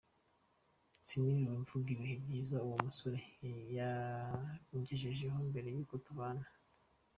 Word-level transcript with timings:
Siniriwe 1.07 1.55
mvuga 1.63 1.87
ibihe 1.95 2.15
byiza 2.23 2.55
uwo 2.65 2.77
musore 2.85 3.19
yangejejeho 3.77 5.37
mbere 5.49 5.67
y’uko 5.75 5.93
tubana. 6.05 6.45